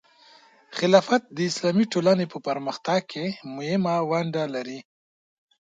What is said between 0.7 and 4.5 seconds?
خلافت د اسلامي ټولنې په پرمختګ کې مهمه ونډه